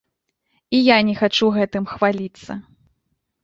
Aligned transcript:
І 0.77 0.79
я 0.87 0.97
не 1.11 1.13
хачу 1.21 1.51
гэтым 1.59 1.83
хваліцца. 1.95 2.51